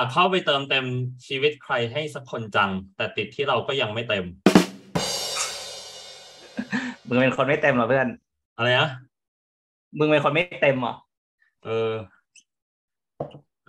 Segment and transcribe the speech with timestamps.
[0.00, 0.86] ากเข้าไปเติมเต็ม
[1.26, 4.24] ชีวิตใครให้สักคนจัง แต่ติดที่เราก็ยังไม่เต็ม
[7.08, 8.08] มึงเป็นคนไม่เต็มเหรอเพื่อน
[8.56, 8.90] อะไรนะ
[9.98, 10.94] มึงเป็นคนไม่เต็มเหรอ
[11.64, 11.92] เออ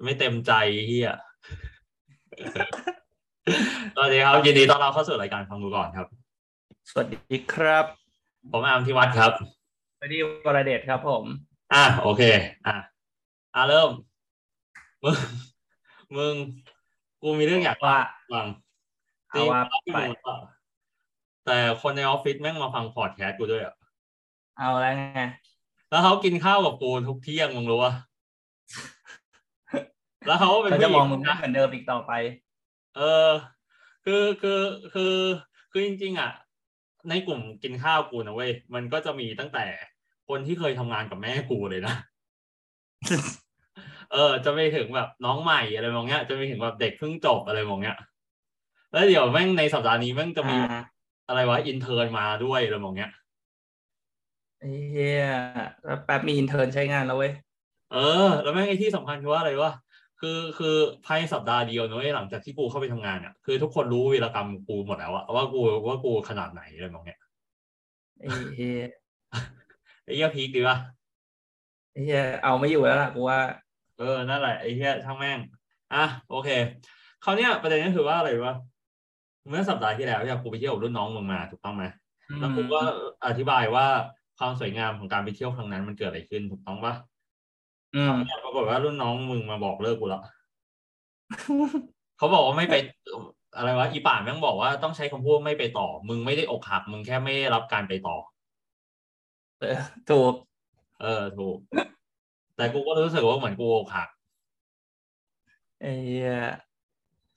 [0.05, 0.51] ไม่เต็มใจ
[0.87, 1.15] เฮีย
[3.95, 6.07] สวัสดีครับยินดีต้อนรับเข้าสู่รายการฟังดูก่อนครับ
[6.89, 7.85] สวัสดีครับ
[8.51, 9.31] ผมอามทิวัฒน์ครับ
[9.97, 11.23] สวัสดีวรเดชครับผม
[11.73, 12.23] อะโอเค
[12.67, 12.75] อะ
[13.55, 13.89] อะเริ่ม
[15.03, 15.15] มึง
[16.17, 16.33] มึง
[17.21, 17.97] กูมีเรื่องอยากว่า
[18.33, 18.47] ฟัง
[19.29, 20.41] เอาว่าจริงไปๆมึง
[21.45, 23.75] แต่คนในออฟฟิศแม่งมาฟังพอดแคสต์กูด้วยอะ
[24.57, 25.21] เอาแล้วไง
[25.89, 27.93] แล้วเขากินข้าวกับกูทุกเที่ยงมึงรู้ปะ
[30.27, 32.11] แล้วเขาก็เป็นเขาผู้จะหมญิองงมึงไม่นะเหมือนเดิมอีกต่อไป
[32.97, 33.29] เออ
[34.05, 34.61] คือคือ
[34.93, 35.15] คือ
[35.71, 36.31] คือจริง ๆ อะ
[37.09, 39.65] ในกลุ่มกินข้าวกูนะเว้ยมันก็จะมีตั้งแต่
[40.29, 41.95] คนที่เคยทำงานกับแม่กูเลยนะ
[44.11, 47.97] เออ จะไปถึงแบบน้องใหม่อะไรมองเงี้ย จะไปถึงแบบเด็กเพิ่งจบอะไรมองเงี้ย
[48.91, 50.81] แล้วเดี๋ยวแม่งในสัปดาห์นี้แม่งจะมีอ่า
[51.27, 53.11] อะไรวะ intern มาด้วยอะไรมองเงี้ย
[54.59, 55.25] ไอ้เฮีย
[55.83, 57.31] แล้วแป๊บมี intern ใช้งานแล้วเว้ย
[57.93, 59.73] เออ แล้วแม่งไอ้ที่สำคัญคือว่าอะไรวะ
[60.19, 67.19] คือคือภายในสัปดาห์เดียวนะเว้ยหลังจากที่กูเข้าไปทำงานอะคือทุกคนรู้วีรกรรมกูหมดแล้วอะว่ากูว่ากูขนาดไหนอะไรมองเงี้ย
[68.19, 68.81] ไอ้เฮีย
[70.03, 70.77] ไอ้เหี้ยพีคดีปะ
[71.91, 73.39] ไอ้เฮียเอาไม่อยู่แล้วล่ะกูว่า
[74.01, 75.39] เออ นั่นแหละไอ้เหี้ยช่างแม่ง
[75.93, 76.49] อะ โอเค
[77.23, 78.55] คราวเนี้ยประเด็นก็คือว่าอะไรวะ
[79.49, 81.85] เมื่อสัปดาห์ที่แล้วเนี่ยกูไปเที่ยวกับรุ่นน้องมึงมาถูกต้องไหม
[82.39, 82.79] แล้วกูก็
[83.27, 83.85] อธิบายว่า
[84.39, 86.93] ความสวยงามของการไปเที่ยวครั้งนั้นมันเกิดอะไรขึ้นถูกต้องปะ
[87.95, 88.13] อืม
[88.43, 90.21] ปรากฏว่ารุ่นน้องมึงมาบอกเลิกกูละ
[92.17, 92.75] เขาบอกว่าไม่ไป
[93.57, 98.15] อะไรวะอีป่านแม่งบอกว่าต้องใช้คำพูดไม่ไปต่อ มึงไม่ได้อกหัก มึงแค่ไม่ได้รับการไปต่อ
[99.59, 99.77] เออ
[100.09, 100.33] ถูก
[101.01, 101.57] เออถูก
[102.61, 104.09] แต่กูก็รู้สึกว่าเหมือนกูอกหัก
[105.81, 106.33] ไอ้เฮีย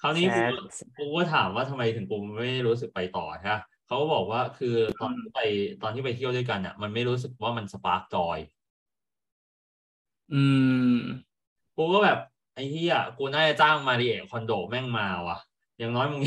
[0.00, 0.40] คราวนี้กู
[0.74, 5.40] แซดกูก็ถามว่าทำไมถึงกูไม่รู้สึกไปต่อใช่ปะเขาก็บอกว่าคือตอนที่ไป
[5.82, 8.38] ตอนที่ไปเที่ยวด้วยกันอะมันไม่รู้สึกว่ามันสปาร์กจอย
[10.32, 10.42] อื
[10.92, 10.94] ม
[11.76, 12.18] กูก็แบบ
[12.54, 15.38] ไอ้ที่อะกูน่าจะจ้างมาริเอะคอนโดแม่งมาว่ะ
[15.78, 16.22] อย่างน้อยมึง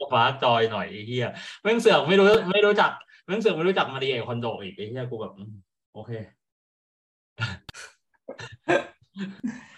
[0.00, 1.28] สปาร์กจอยหน่อยไอ้เหี้ย
[1.62, 2.90] แม่งเสือกไม่รู้ไม่รู้จัก
[3.26, 5.52] แม่งเสือกไม่รู้จักมาริเอะคอนโดอีกไอ้เหี้ยกูแบบอืม
[5.94, 6.12] โอเค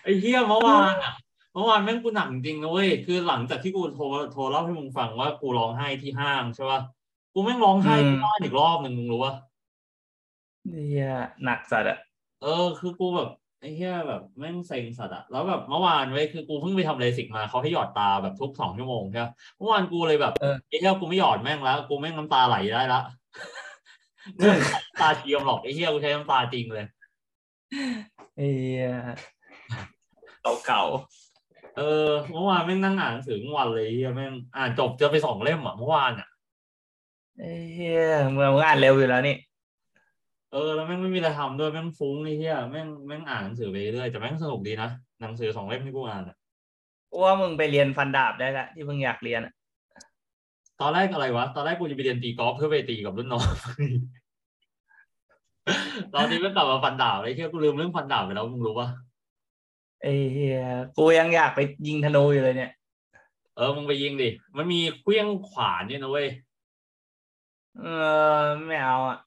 [0.03, 1.15] ไอ้เหี้ยเมื่อวานอะ
[1.55, 6.81] เมื่อวานแม่งกูหนักจริงนะเว้ยคือหลังจากที่กูโทรโทรเล่าให้มึงฟังว่ากูร้องไห้ที่ห้างใช่ปะ
[7.35, 9.35] กูแม่งร้องไห้ที่บ้านอีกรอบหนึ่งมึงรู้ปะ
[10.71, 11.13] ไอ้เฮีย
[11.45, 11.99] หนักสัตว์อะ
[12.43, 13.29] เออ คือกูแบบ
[13.61, 20.35] ไอ้เหี้ยแบบแม่งเซ็งสัตว์อะแล้วแบบเมื่อวานเว้ยคือกูเพิ่งไปทำเลสิกมาเขาให้หยอดตาแบบทุกสองชั่วโมงใช่ปะเมื่อวานกูเลยแบบ
[20.69, 23.01] ไอ้เหี้ยกูไม่หยอดแม่งแล้ว กูแม่งน้ำตาไหลได้ละ
[24.35, 26.87] ไม่ใช่น้ำตาเทียมหรอกไอ้เหี้ยกูใช้น้ำตาจริงเลย
[28.37, 28.89] ไอ้เฮีย
[30.67, 30.83] เก่า
[31.77, 39.37] เออเมื่อวานแม่งนั่งอ่านหนังสือทั้งวันเลยไอ้เหี้ยแม่งอ่านจบจะไปสองเล่มอะเมื่อวานอะๆไอ้เฮียเมื่อมึงอ่านเร็วอยู่แล้วนี่
[40.53, 44.91] เออแล้วแม่งไม่มีอะไรทำด้วยแม่งฟุ้งไอ้เหี้ยแม่งแม่งอ่านหนังสือไปเรื่อยแต่แม่งสนุกดีนะ
[45.21, 46.37] หนังสือสองเล่มที่กูอ่านอะ
[47.23, 49.53] ว่ามึงไปเรียนฟันดาบได้ละที่มึงอยากเรียนอะ
[50.81, 53.45] ตอนแรกอะไรวะตอนแรกกูจะไปเรียนตีกอล์ฟเพื่อไปตีกับรุ่นน้อง
[56.15, 58.89] ตอนนี้ไม่กลับมาฟันดาบไอ้เหี้ยกูลืมเรื่องฟันดาบไปแล้วมึงรู้ปะ
[60.03, 60.61] ไอ้เฮีย
[60.97, 62.73] กูยังอยากไปยิงธนูอยู่เลยเนี่ย
[63.57, 66.29] เออมึงไปยิงดิ มันมีเครื่องขวานเนี่ยนะเว้ย
[67.81, 67.85] เอ
[68.39, 69.19] อไม่เอาอะ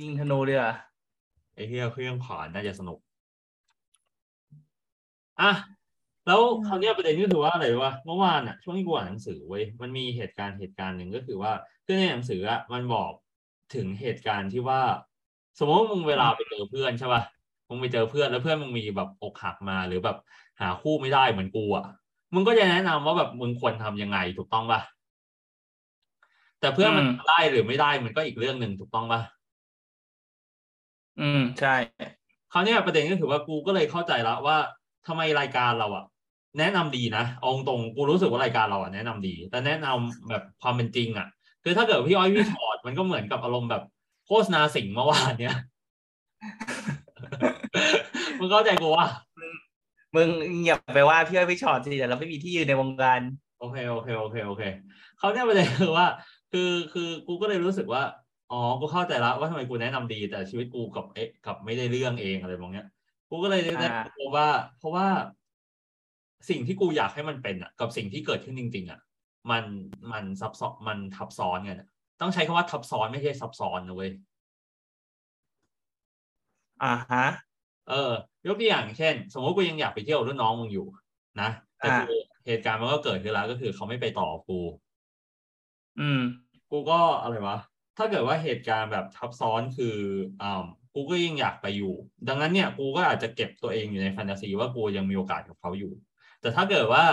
[0.00, 0.72] ยิงธนูดีกว่า
[1.54, 2.98] ไอ้เหี้ยเครื่องขวานน่าจะสนุก
[5.40, 5.52] อะ
[6.26, 11.52] แล้วคราวเนี้ยประเด็นก็คือว่าอะไรวะเมื่อวานอะช่วงที่กูอ่านหนังสือเว้ยมันมีเหตุการณ์เหตุการณ์หนึ่งก็คือว่า
[11.84, 13.12] คือในหนังสืออะมันบอก
[13.74, 14.80] ถึงเหตุการณ์ที่ว่า
[15.58, 17.22] สมมติว่ามึงเวลาไปเจอเพื่อนใช่ป่ะ
[17.68, 20.16] มึงไปเจอเพื่อนแล้วเพื่อนมึงมีแบบอกหักมาหรือแบบ
[20.60, 21.84] หาคู่ไม่ได้เหมือนกูอะ
[22.34, 24.80] มึงก็จะแนะนำว่าแบบมึงควรทำยังไงถูกต้องป่ะ
[26.60, 29.20] แต่เพื่อนมันทำได้หรือไม่ได้มันก็อีกเรื่องหนึ่งถูกต้องป่ะ
[31.20, 31.74] อืมใช่
[32.52, 34.56] คราวเนี้ยประเด็นก็คือว่ากูก็เลยเข้าใจแล้วว่า
[35.06, 36.04] ทำไมรายการเราอะ
[36.58, 41.26] แนะนำดีนะเอาตรงๆกูรู้สึกว่ารายการเราอะแนะนำดี แต่แนะนำแบบความเป็นจริงอะ
[41.64, 43.82] คือถ้าเกิดพี่อ้อยพี่ชอตมันก็เหมือนกับอารมณ์แบบ
[44.26, 45.56] โฆษณาสิ่งเมื่อวานเนี้ย
[48.38, 49.06] มึงเข้าใจกูว่า
[50.14, 50.28] มึง
[50.66, 53.20] อย่าไปว่าพี่อ้อยพี่ชอตสิแต่เราไม่มีที่ยืนในวงการ
[53.60, 54.62] โอเคโอเคโอเคโอเค
[55.18, 56.06] เขาวเนี่ยประเด็นคือว่า
[56.52, 58.02] คือคือกูก็เลยรู้สึกว่า
[58.52, 62.86] อ๋อกูเข้าใจแล้วว่าทำไมกูแนะนำดี แต่ชีวิตกูกับเอ๊ะกับไม่ได้เรื่องเองอะไรบางเนี้ย
[63.30, 64.48] กูก็เลยแนะอ่านำว่า
[64.78, 65.06] เพราะว่า
[66.48, 69.00] สิ่งที่กูอยากให้มันเป็นอะ กับสิ่งที่เกิดขึ้นจริง ๆ อะ
[69.50, 69.64] มัน
[70.12, 71.88] มันซับซ้อนมันทับซ้อนกันอะ
[72.22, 74.10] ต้องใช้คำว่าทับซ้อนไม่ใช่ซับซ้อนนะเว้ย
[76.82, 77.26] อ่าฮะ
[77.88, 78.12] เออ
[78.46, 80.86] ยกตัวอย่างเช่น สมมติกูยังอยากไปเที่ยวรุ่นน้องมึงอยู่
[81.40, 82.14] นะแต่กู
[82.46, 84.58] เหตุการณ์มันก็เกิดขึ้นแล้วก็คือเขาไม่ไปต่อกู
[86.00, 86.20] อืม
[86.70, 87.58] กูก็อะไรวะ
[87.96, 89.96] ถ้าเกิดว่าเหตุการณ์แบบทับซ้อนคือ
[90.42, 90.64] อ่า
[90.94, 91.92] กูก็ยังอยากไปอยู่
[92.28, 95.92] ดังนั้นเนี่ย กูก็อาจจะเก็บตัวเองอยู่ในแฟนตาซีว่ากูยังมีโอกาสกับเขาอยู่
[96.40, 97.04] แต่ถ้าเกิดว่า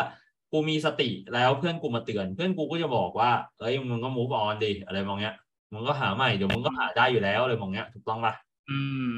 [0.51, 5.35] กูมีสติแล้วเพื่อนกูมาเตือน เพื่อนกูก็จะบอกว่าเอ้ยมึงก็ move on ดิอะไรมองเนี้ย
[5.73, 8.33] มึงก็หาใหม่เดี๋ยวมึงก็หาได้อยู่แล้วอะไรมองเนี้ยถูกต้องปะ
[8.69, 9.09] อืม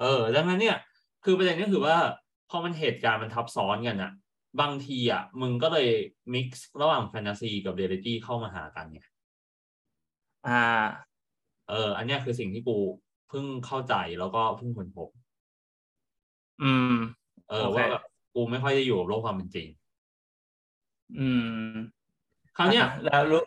[0.00, 0.76] เออ ดังนั้นเนี่ย
[1.24, 1.96] คือประเด็นก็คือว่า
[2.50, 4.12] พอมันเหตุการณ์มันทับซ้อนกันอะ
[4.60, 5.88] บางทีอะมึงก็เลย
[6.34, 9.00] mix ระหว่างแฟนตาซีกับเรียลิตี้เข้ามาหากันไง
[10.48, 10.62] อ่า
[11.70, 12.76] เออ อันเนี้ยคือสิ่งที่กู
[13.28, 15.08] เพิ่งเข้าใจแล้วก็เพิ่งค้นพบ
[16.62, 16.94] อืม
[17.48, 18.04] เออโอเคว่าแบบ
[18.34, 19.68] กูไม่ค่อยได้อยู่กับโลกความเป็นจริง
[21.18, 21.26] อื
[21.70, 21.72] ม
[22.56, 23.42] คราวเนี้ยอะแล้วรู้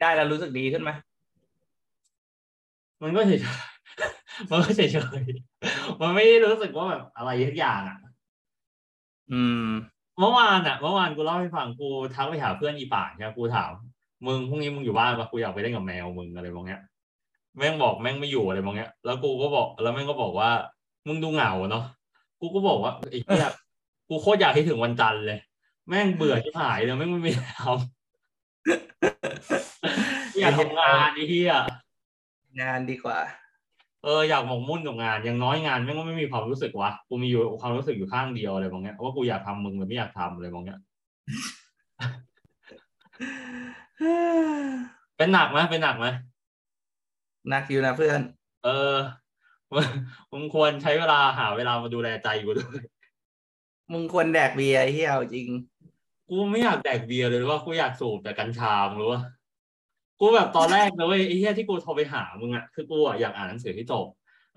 [0.00, 0.90] ได้แล้วรู้สึกดีขึ้นไหม
[3.02, 7.98] มันก็เฉยๆมันก็เฉยๆมันไม่ได้รู้สึกว่าแบบอะไรทุกอย่างอะ
[9.32, 9.66] อืม
[10.18, 13.72] เมื่อวานอะ เมื่อวานกูเล่าให้ฟังกูทักไปหาเพื่อนอีป่านใช่ไหมกูถาม
[14.26, 16.82] มึงพรุ่งนี้มึงอยู่บ้านปะกูอยากไปเล่นกับแมวมึงอะไรมองเงี้ย
[17.56, 20.50] แม่งบอกแม่งไม่อยู่อะไรมองเงี้ย แล้วกูก็บอก แล้วแม่งก็บอกว่า
[21.08, 21.84] มึงดูเหงาเนาะ
[22.40, 23.52] กูก็บอกว่าไอ้เหี้ย
[24.08, 25.38] กูโคตรอยากให้ถึงวันจันทร์เลย
[25.88, 27.76] แม่งเบื่อที่หายเลยแม่งไม่มีอะไรทำ
[30.40, 31.52] อยากทำงานไอ้เหี้ย
[32.60, 33.18] งานดีกว่า
[34.04, 40.78] เอออยากหมกมุ่นกับงานอย่างน้อยงานแม่งก็ไม่มีความรู้สึกวะกูมีอยู่ความรู้สึกอยู่ข้างเดียวอะไรบางเงี้ยว่ากูอยากทำมึงหรือไม่อยากทำอะไรบางเงี้ย
[45.16, 46.06] เป็นหนักไหมเป็นหนักไหม
[47.52, 48.20] นักอยู่นะเพื่อน
[48.64, 48.94] เออ
[49.74, 49.86] มึง
[50.32, 52.82] มึงควรใช้เวลาหาเวลามาดูแลใจกูด้วย
[53.92, 55.48] มึงควรแดกเบียร์ไอ้เฮียเอาจริง
[56.34, 59.22] กูไม่อยากแดกเบียร์เลยหรือว่ากูอยากสูบแต่กัญชามึงรู้ปะ
[60.20, 64.06] กูแบบตอนแรกนะเว้ยไอ้เหี้ยที่กูโทรไปหามึงอะคือกูอะอยากอ่านหนังสือให้จบ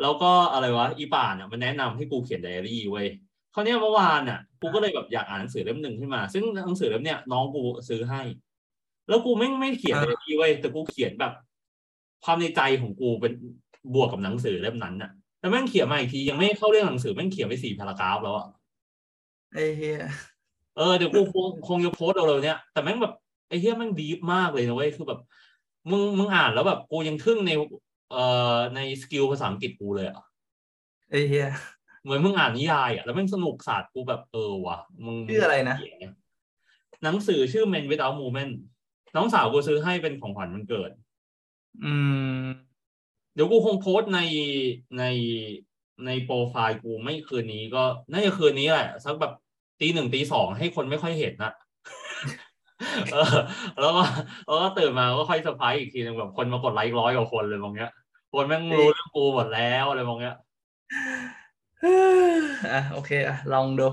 [0.01, 3.07] แล้วก็อะไรวะอีป่านอะมันแนะนำให้กูเขียนไดอารี่เว้ย
[3.53, 8.21] คราวเนี้ยเมื่อวานอะกูก็เลยแบบอยากอ่านหนังสือเล่มหนึ่งขึ้นมา ซึ่งหนังสือเล่มเนี้ยน้องกูซื้อให้
[9.07, 11.33] แล้วกูไม่ไม่เขียนอ่าไดอารี่เว้ยแต่กูเขียนแบบ
[12.23, 13.33] ความในใจของกูเป็น
[13.93, 18.47] บวกกับหนังสือเล่มนั้นน่ะแล้วแม่งเขียนมาอีกทียังไม่เข้าเรื่องหนังสือแม่งเขียนไปสี่ paragraph แล้วอะ
[19.53, 19.99] ไอ้เหี้ย
[20.77, 23.13] เออเดี๋ยวกูคงคงจะโพสต์เอาเลยเนี่ยแต่แม่งแบบ
[23.49, 25.19] ไอ้เหี้ยแม่ง deep มากเลยนะเว้ยคือแบบ
[25.91, 27.51] มึงมึงอ่านแล้วแบบกูยังทึ่งใน
[28.11, 28.25] เอ่
[28.55, 30.19] อใน skill ภาษาอังกฤษกูเลยอะ
[31.09, 31.49] ไอ้เหี้ย
[32.03, 36.11] เหมือนมึงอ่านนิยายอะแล้วแม่งสนุกศาสตร์กูแบบเออว่ะมึงชื่ออะไรนะเขีย
[37.03, 38.53] หนังสือชื่อ Men Without Movement
[39.15, 40.91] น้องสาวกูซื้อให้เป็นของขวัญวันเกิด
[41.83, 41.93] อื
[42.41, 42.45] ม
[43.33, 44.19] เดี๋ยวกูคงโพสต์ใน
[44.97, 45.03] ใน
[46.05, 49.33] ในโปรไฟล์กูไม่คืนนี้ก็น่าจะคืนนี้แหละสักแบบ
[49.79, 51.53] ตีหนึ่งตีสองให้คนไม่ค่อยเห็นนะ
[53.13, 53.35] เออ
[53.79, 54.03] แล้วก็
[54.45, 57.91] แล้วก็ตื่นมาก็ค่อยเซอร์ไพรส์อีกทีหนึงแบบคนมากดไลค์ร้อยกว่าคนเลยบางเงี้ย
[58.33, 60.35] คนแม่งรู้เรื่องกูหมดแล้วอะไรบางเงี้ย
[62.73, 63.87] อะโอเคอะลองดู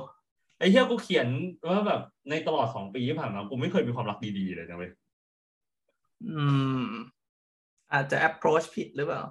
[0.58, 1.26] ไอ้เหี้ยกูเขียน
[1.68, 2.00] ว่าแบบ
[2.30, 4.90] ในตลอดสองปีที่ผ่านมากูไม่เคยมีความรักดีๆเลยนะเว้ย
[6.28, 6.44] อื
[6.82, 6.86] ม
[7.92, 9.22] อาจจะ approach ผิดหรือเปล่า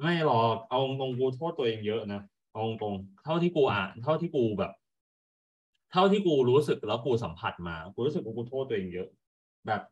[0.00, 2.20] ไม่หรอก เอาตรงๆกูโทษตัวเองเยอะนะ
[2.54, 4.72] เอาตรงๆเท่าที่กูอ่านเท่าที่กูแบบ
[5.92, 9.08] เท่าที่กูรู้สึกแล้วกูสัมผัสมา กูรู้สึกว่ากูโทษตัวเองเยอะ
[9.66, 9.82] แบบ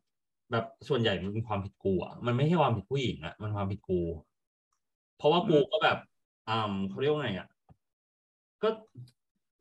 [0.50, 4.00] แบบส่วนใหญ่มันเป็นความผิดกูอะมันไม่ใช่ความผิดผู้หญิงอะมันความผิดกู
[5.18, 5.98] เพราะว่ากูก็แบบ
[6.48, 7.48] อ่าเขาเรียกว่าไงอะ
[8.62, 8.68] ก็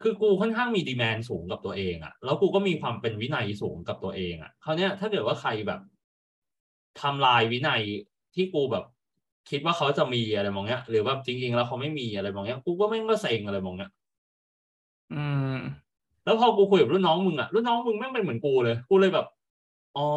[0.01, 5.81] คือกูค่อนข้างมีดีแมนสูงกับตัวเองอะแล้วกูก็มีความเป็นวินัยสูงกับตัวเองอะคราวเนี้ยถ้าเกิดว่าใครแบบ
[7.01, 7.81] ทำลายวินัย
[8.35, 8.85] ที่กูแบบ
[9.49, 13.91] คิดว่าเขาจะมีอะไรมองเงี้ย หรือว่าจริงๆแล้วเขาไม่มีอะไรมองเงี้ยกูก็แม่งก็เซ็งอะไรมองเงี้ย
[15.13, 15.55] อืม
[16.23, 19.25] แล้วพอกูคุยกับรุ่นน้องมึงอะรุ่นน้องมึงแม่งเป็นเหมือนกูเลย กูเลยแบบ
[19.97, 20.07] อ๋อ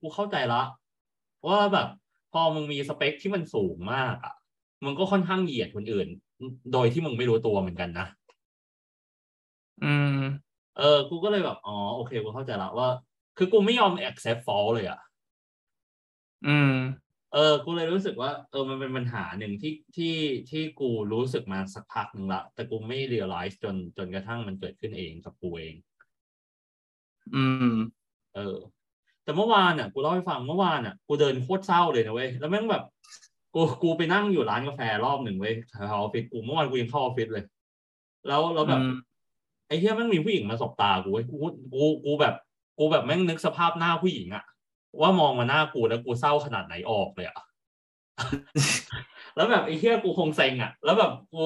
[0.00, 0.62] กูเข้าใจละ
[1.48, 1.86] ว่าแบบ
[2.32, 4.34] พอมึงมีสเปคที่มันสูงมากอะ
[4.84, 6.08] มึงก็ค่อนข้างเหยียดคนอื่น
[6.72, 8.06] โดยที่มึงไม่รู้ตัวเหมือนกันนะ
[9.82, 10.18] อืม
[10.78, 12.88] เออ กูก็เลยแบบ อ๋อ โอเค กูเข้าใจละว่า
[13.36, 14.98] คือกูไม่ยอม accept fault เลยอะ
[16.46, 16.70] อืม
[17.32, 20.16] เออ กูเลยรู้สึกว่า เออ มันเป็นปัญหาหนึ่งที่ที่
[20.50, 25.74] ที่กูรู้สึกมาสักพักหนึ่งละ แต่กูไม่ realize จนจนกระทั่งมันเกิดขึ้นเองกับกูเอง
[27.34, 27.74] อืม
[28.34, 28.56] เออ
[29.24, 32.84] แต่เมื่อวานอะ กูเล่าให้ฟังเมื่อวานอะ กูเดินโคตรเศร้าเลยนะเว้ย แล้วแม่งแบบ
[33.54, 37.44] กูกูไปนั่งอยู่ร้านกาแฟรอบหนึ่งเว้ยแถวออฟฟิศกูเมื่อวานกูยังเข้าออฟฟิศเลย
[38.26, 38.94] แล้วแล้วแบบอืม
[39.68, 41.36] ไอ้เหี้ยแม่งมีผู้หญิงมาสบตากูเว้ยกู
[41.72, 42.34] กูกูแบบ
[42.78, 44.44] กูแบบแม่งนึกสภาพหน้าผู้หญิงอะ
[45.00, 47.38] ว่ามองมาหน้ากูแล้วกูเศร้าขนาดไหนออกเลยอะ
[49.36, 51.42] แล้วแบบไอ้เหี้ยกูคงเซ็งอะแล้วแบบกู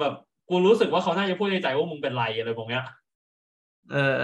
[0.00, 0.14] แบบ
[0.48, 2.84] กูรู้สึกว่าเขาน่าจะพูดในใจว่ามึงเป็นไรอะไรพวกเนี้ย
[3.92, 4.14] เออ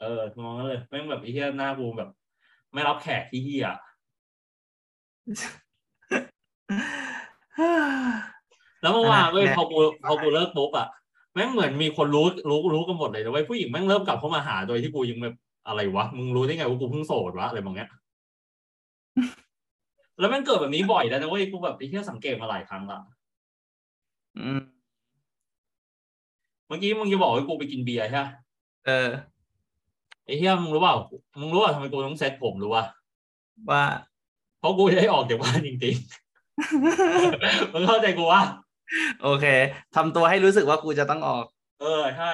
[0.00, 2.10] เออมองนั้นเลยแม่งแบบไอ้เหี้ยหน้ากูแบบ
[2.72, 3.66] ไม่รับแขกที่เหี้ย
[8.82, 10.88] แล้วเมื่อวานเว้ยอะพอกูพอกูเลิกปุ๊บอะ
[11.34, 15.34] แม่งเหมือนมีคนรู้รู้รู้กันหมดเลยนะเว้ยผู้หญิงแม่งเริ่มกลับเข้ามาหาโดยที่กูยังแบบ
[15.66, 17.88] อะไรวะ มึงรู้ได้ไงว่ากูเพิ่งโสดวะอะไรบางเงี้ย
[20.18, 22.98] แล้วแม่งเกิดแบบนี้บ่อยแล้วนะเว้ยกูแบบไอ้เที่ยสังเกตมาหลายครั้งละ
[24.38, 24.60] อืม
[26.66, 28.26] เมื่อกี้มึงจะบอกว่ากูไปกินเบียร์ใช่ไหม
[28.86, 29.08] เออ
[30.24, 30.96] ไอ้เที่ยมึงรู้เปล่า
[31.40, 32.84] มึงรู้ว่าทำไมกูต้องเซ็ตผมรู้ว่า
[33.70, 33.82] ว่า
[34.58, 38.42] เพราะกูจะได้ออกจากบ้านจริงๆมึงเข้าใจกูว่า
[39.22, 39.46] โอเค
[39.96, 41.44] ทำตัวให้รู้สึกว่ากูจะต้องออก
[41.80, 42.32] เออ ใช่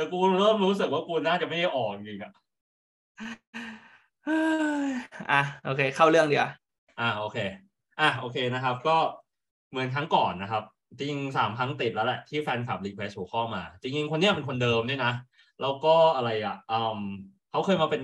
[0.00, 2.32] แต่กูเริ่มรู้สึกว่ากูน่าจะไม่ได้ออกจริงอะ
[4.24, 4.40] เฮ้
[4.88, 4.90] ย
[5.32, 6.48] อะโอเค เข้าเรื่องเดียวา
[7.00, 7.38] อ่าโอเค
[8.00, 8.96] อะโอเคนะครับ ก็
[9.70, 10.64] เหมือนครั้งก่อนนะครับ
[11.00, 15.12] จริงสามครั้งติดแล้วแหละที่แฟนคลับ request หัวข้อมา จริงๆคนเนี้ยเป็นคนเดิมด้วยนะ
[15.62, 17.00] แล้วก็อะไรอะอืม
[17.50, 18.02] เขาเคยมาเป็น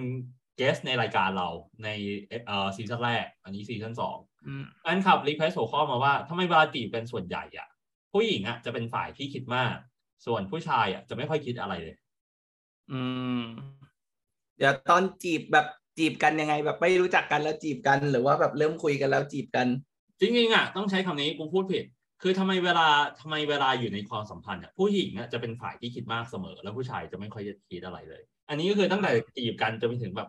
[0.56, 1.48] guest ในรายการเรา
[1.84, 1.88] ใน
[2.46, 7.68] เอ่อซีซั่นแรก อันนี้ซีซั่นสองอืมแฟนคลับ request หัวข้อมาว่าทำไมเวลาจีบเป็นส่วนใหญ่อะ
[8.12, 9.76] ผู้หญิงอะจะเป็นฝ่ายที่คิดมาก
[10.24, 11.96] ส่วนผู้ชายอะจะไม่ค่อยคิดอะไรเลย
[12.92, 13.00] อื
[13.40, 13.42] ม
[14.58, 15.66] เดี๋ยวตอนจีบแบบ
[15.98, 19.66] จีบกันยังไง แบบไม่รู้จักกันแล้วจีบกัน หรือว่าแบบเริ่มคุยกันแล้วจีบกัน
[20.20, 21.84] จริงๆอะต้องใช้คำนี้กูพูดผิด
[22.22, 22.88] คือทำไมเวลา
[23.20, 30.28] ทำไมเวลาอยู่ในความสัมพันธ์อะผู้หญิงอะจะเป็นฝ่ายที่คิดมากเสมอ แล้วผู้ชายจะไม่ค่อยจะคิดอะไรเลย อันนี้ก็คือตั้งแต่จีบกันจนไปถึงแบบ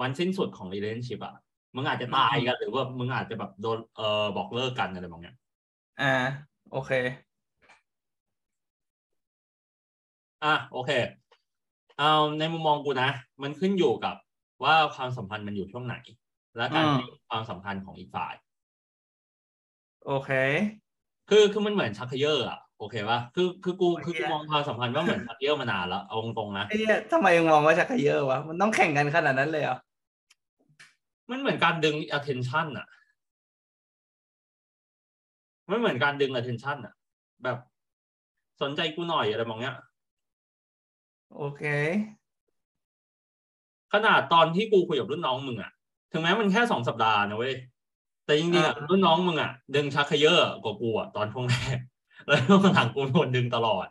[0.00, 1.34] วันสิ้นสุดของ relationship อะ
[1.76, 5.36] มึงอาจจะตายกันหรือว่ามึงอาจจะแบบโดนเอ่อบอกเลิกกันอะไรบางอย่าง
[6.00, 6.14] อ่า
[6.72, 6.90] โอเค
[10.44, 10.90] อะโอเค
[11.98, 13.10] เอาในมุมมองกูนะ
[13.42, 14.16] มันขึ้นอยู่กับ
[14.64, 15.96] ว่าความสัมพันธ์มันอยู่ช่วงไหน
[16.56, 18.34] และการอืมให้ความสำคัญของอีกฝ่าย
[20.06, 20.30] โอเค
[21.28, 29.78] คือคือมันเหมือนชักเขยออะโอเคปะคือคือกูโอเคคือกูมองความสัมพันธ์ว่าเหมือนชักเขยอมานานแล้วเอาตรงๆนะไอ้เนี่ยทำไมมึงมองว่าชักเขยอวะมันต้องแข่งกันขนาดนั้นเลยเหรอ
[31.30, 32.86] มันเหมือนการดึง attention อะ
[35.70, 36.94] มันเหมือนการดึง attention อะ
[37.44, 37.58] แบบ
[38.62, 39.74] สนใจกูหน่อยอะไรมองเนี้ย
[41.36, 41.62] โอเค
[43.92, 45.70] ขนาดตอนที่กูคุยกับรุ่นน้องมึงอะ
[46.12, 47.54] ถึงแม้มันแค่สองสัปดาห์นะเว้ย
[48.24, 51.78] แต่จริงๆอะอ่ารุ่นน้องมึงอะดึงชักเขยอกว่ากูอะตอนช่วงแรก
[52.26, 53.86] แล้วช่วงหลังกูเป็นคนดึงตลอด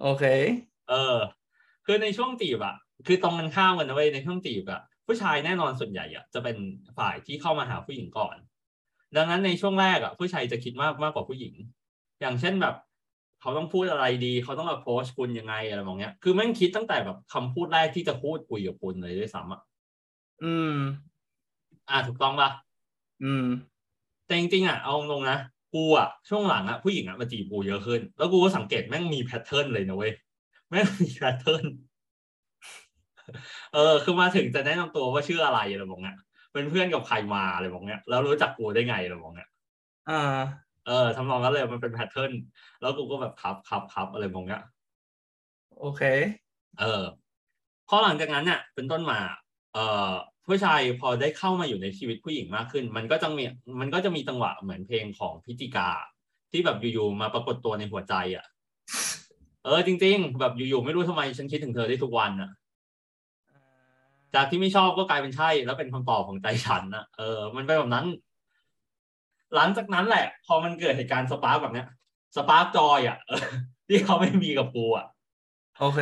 [0.00, 0.24] โอเค
[0.90, 1.16] เออ
[1.86, 2.76] คือในช่วงจีบอะ
[3.06, 6.56] คือตรงกันข้ามกันนะเว้ยในช่วงจีบอะผู้ชายแน่นอนส่วนใหญ่อะจะเป็น
[6.98, 8.36] ฝ่ายที่เข้ามาหาผู้หญิงก่อน
[9.16, 11.54] ดังนั้นในช่วงแรกอะผู้ชายจะคิดมากมากกว่าผู้หญิง
[12.20, 12.74] อย่างเช่นแบบ
[13.40, 19.60] เขาต้องพูดอะไรดี เขาต้อง approach คุณยังไงอะไรพวกเนี้ย คือแม่งคิดตั้งแต่แบบคำพูดแรกที่จะพูดคุยกับคุณเลยด้วยซ้ำอะ
[20.44, 20.76] อืม
[21.90, 22.50] อะถูกต้องปะ
[23.24, 23.46] อืม
[24.26, 25.38] แต่จริงๆอะเอาตรงๆนะ
[25.74, 30.12] กูอะช่วงหลังอะผู้หญิงอะมาจีบกูเยอะขึ้น แล้วกูก็สังเกตแม่งมี pattern เลยนะเว้ย
[30.68, 31.64] แม่งมี pattern
[33.74, 36.16] เออ คือมาถึงจะแนะนำตัวว่าชื่ออะไรอะไรบอกเนี้ย
[36.52, 39.48] เป็นเพื่อนกับใครมาอะไรบอกเนี้ยแล้วรู้จักกูได้ไงอะไรบอกเนี้ย
[40.10, 40.38] อ่า
[40.88, 42.32] เออทำนองนั้นเลยมันเป็นแพทเทิร์น
[42.80, 44.62] แล้วกูก็แบบครับครับครับอะไรบอกเนี้ย
[45.80, 46.02] โอเค
[46.80, 47.02] เออ
[47.88, 49.20] พอหลังจากนั้นเนี่ยเป็นต้นมา
[49.74, 50.10] เอ่อ
[50.46, 53.44] ผู้ชายพอได้เข้ามาอยู่ในชีวิตผู้หญิงมากขึ้น มันก็จะมี
[53.80, 55.90] มันก็จะมีจังหวะเหมือนเพลงของพิจิกา
[56.52, 58.46] ที่แบบอยู่ๆมาปรากฏตัวในหัวใจอะ
[59.64, 62.50] เออ จริง ๆ แบบอยู่ๆไม่รู้ทำไมฉันคิดถึงเธอได้ทุกวันอะ
[64.34, 68.06] จากที่ไม่ชอบก็กลายเป็นใช่ แล้วเป็นคำตอบของใจฉันนะเออมันเป็นแบบนั้น
[69.54, 71.86] หลังจากนั้นแหละ พอมันเกิดเหตุการณ์สปาร์กแบบเนี้ย
[72.36, 73.44] สปาร์กจอยอะเออ
[73.88, 75.06] ที่เขาไม่มีกับกูอะ
[75.80, 76.00] โอเค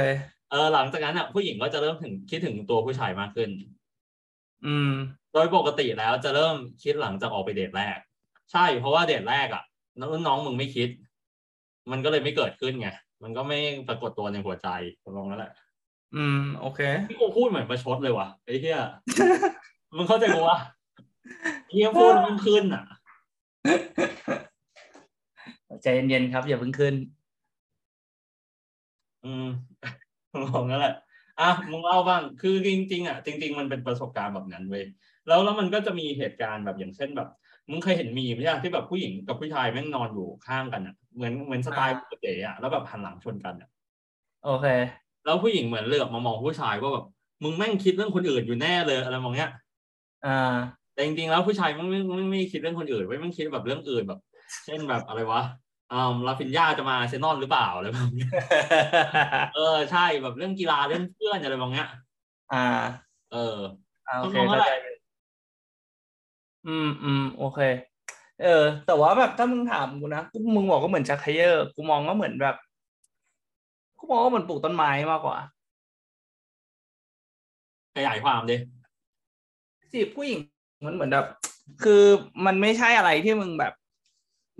[0.51, 3.51] เออหลังจากนั้นอะ ผู้หญิงก็จะเริ่มถึงคิดถึงตัวผู้ชายมากขึ้น
[4.67, 4.93] อืม
[5.33, 7.99] โดยปกติแล้วจะเริ่มคิดหลังจากออกไปเดทแรก
[8.53, 9.65] ใช่เพราะว่าเดทแรกอะ
[9.99, 10.89] น้องน้องมึงไม่คิด
[11.91, 12.89] มันก็เลยไม่เกิดขึ้นไง
[13.23, 14.69] มันก็ไม่ปรากฏตัวในหัวใจ
[15.05, 15.53] ตรงนั้นแหละ
[16.17, 18.81] อืม โอเคที่กูพูดเหมือนประชดเลยว่ะไอ้เหี้ย
[19.97, 20.59] มึงเข้าใจกูวะ
[21.71, 22.85] เหี้ยพูดแล้วมันขึ้นอะ
[25.83, 26.95] ใจเย็นๆครับ อย่าเพิ่งขึ้น
[29.25, 29.47] อืม
[30.43, 30.95] มองนั่นแหละ
[31.41, 34.85] อะมึงเล่าบ้าง คือจริงๆอะจริง ๆ มันเป็นประสบการณ์แบบนั้นเว้ย
[35.27, 37.29] แล้วแล้วมันก็จะมีเหตุการณ์แบบอย่างเช่นแบบ
[37.71, 43.69] มึงเคยเห็นมีไหมที่แบบผู้หญิงกับผู้ชายแม่งนอนอยู่ข้างกันอะ เหมือนเหมือนสไตล์อ่าปกติอะแล้วแบบหันหลังชนกันอะ
[44.45, 44.67] โอเค
[45.25, 47.07] แล้วผู้หญิงเหมือนเหลือบมามองผู้ชายว่าแบบ
[47.43, 49.51] มึงแม่งคิดเรื่องคนอื่นอยู่แน่เลยอะไรมองเนี้ย
[50.25, 50.57] อ่า
[50.97, 54.21] แต่จริงๆแล้วผู้ชายมันไม่ไม่ไม่คิดเรื่องคนอื่นไว้ยมันคิดแบบเรื่องอื่นแบบ
[54.65, 55.43] เช่นแบบอะไรวะ
[55.93, 58.31] อ่าลาฟินยาจะมาอาร์เซนอลหรือเปล่าอะไรแบบเนี้ย
[59.55, 61.89] เออใช่แบบเรื่องกีฬาเรื่องเพื่อนอะไรบางเนี้ย
[62.53, 62.67] อ่า
[63.33, 63.59] เออ
[64.09, 64.97] อ่าโอเคต้องลองเข้าแล้วใจแหละ
[66.67, 67.61] อืมอืมโอเค
[68.43, 72.57] เออ แต่ว่าแบบถ้ามึงถามกูนะกูมึงบอกก็เหมือนชักเขยอกูมองว่าเหมือนแบบ
[73.99, 75.39] กูมองว่าเหมือนปลูกต้นไม้มากกว่า
[77.97, 78.57] ขยายความดิ
[79.93, 80.39] จีบผู้หญิง
[80.85, 81.27] มันเหมือนแบบ
[81.83, 82.03] คือ
[82.47, 83.73] มันไม่ใช่อะไรที่มึงแบบ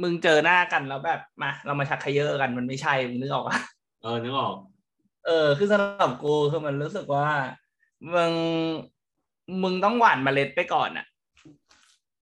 [0.03, 3.59] มึงเจอหน้ากันแล้วแบบมาเรามาชักเขยอกันมันไม่ใช่มึงนึกออกปะ
[4.03, 4.55] เออนึกออก
[5.27, 7.27] เออ คือสำหรับกูคือมันรู้สึกว่า
[8.15, 8.33] มึง
[9.63, 11.07] มึงต้องหว่านเมล็ดไปก่อนอะ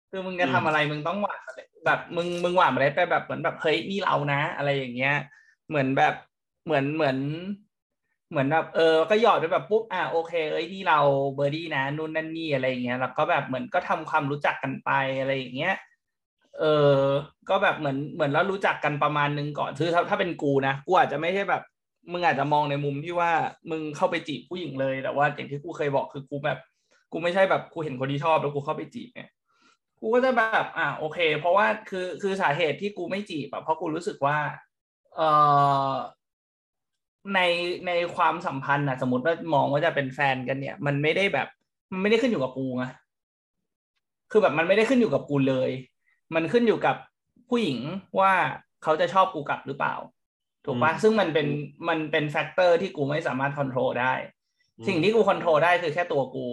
[0.10, 5.16] คือมึงจะทำอะไรมึงต้องหว่านเมล็ดแบบมึงมึงหว่านเมล็ดไปแบบเหมือนแบบเฮ้ยนี่เรานะ อะไรอย่างเงี้ย
[5.70, 6.14] เหมือนแบบ
[6.66, 7.18] เหมือนเหมือน
[8.34, 11.00] เหมือนแบบเออก็หยอดไปแบบปุ๊บอะโอเค เอ้ยนี่เรา
[11.36, 15.76] เบอร์ดี้นะนู่นนั่นนี่อะไรอย่างเงี้ยแล้วก็แบบเหมือนก็ทำความรู้จักกันไปอะไรอย่างเงี้ย
[16.60, 16.64] เอ
[16.98, 17.02] อ
[17.50, 21.64] ก็แบบเหมือนเหมือนแล้วรู้จักกันประมาณนึงก่อนคือถ้าถ้าเป็นกูนะกูอาจจะไม่ใช่แบบ
[22.12, 23.32] มึงอาจจะมองในมุมที่ว่า
[23.70, 26.60] มึงเข้าไปจีบผู้หญิงเลยแต่ว่าอย่างที่กูเคยบอกคือกูแบบ
[27.12, 29.30] กูไม่ใช่แบบกูเห็นคนที่ชอบแล้วกูเข้าไปจีบเนี่ย
[30.00, 34.38] กูก็จะแบบอะโอเค เพราะว่าคือคือสาเหตุที่กูไม่จีบอะเพราะกูรู้สึกว่า
[35.16, 35.22] เอ
[35.90, 35.94] อ
[37.36, 37.40] ใน
[37.88, 41.48] ในความสัมพันธ์อะสมมติว่ามองว่าจะเป็นแฟนกันเนี่ย มันไม่ได้แบบ
[41.92, 42.86] มันไม่ได้ขึ้นอยู่กับกูไง
[44.32, 45.70] คือแบบมันไม่ได้ขึ้นอยู่กับกูเลย
[46.36, 46.96] มันขึ้นอยู่กับ
[47.50, 47.80] ผู้หญิง
[48.20, 48.34] ว่า
[48.84, 49.96] เขาจะชอบกูกลับหรือเปล่า
[50.66, 51.48] ถูกปะอืมซึ่งมันเป็น
[51.90, 54.14] มันเป็นแฟกเตอร์ที่กูไม่สามารถควบคุมได้
[54.78, 56.48] อืมสิ่งที่กูควบคุมได้คือแค่ตัวกู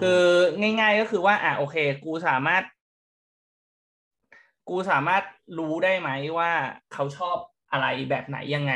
[0.00, 0.22] คือ
[0.60, 2.62] ง่าย ๆ ก็คือว่าอะโอเค กูสามารถ
[4.68, 5.22] กูสามารถ
[5.58, 6.50] รู้ได้ไหมว่า
[6.92, 7.36] เขาชอบ
[7.72, 8.72] อะไรแบบไหนยังไง